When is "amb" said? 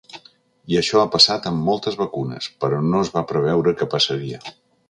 1.51-1.61